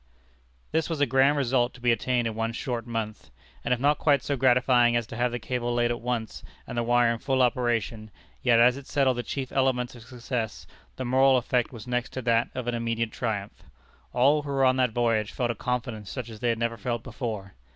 [0.71, 3.29] This was a grand result to be attained in one short month;
[3.63, 6.75] and if not quite so gratifying as to have the cable laid at once, and
[6.75, 8.09] the wire in full operation,
[8.41, 12.23] yet as it settled the chief elements of success, the moral effect was next to
[12.23, 13.61] that of an immediate triumph.
[14.11, 17.03] All who were on that voyage felt a confidence such as they had never felt
[17.03, 17.53] before.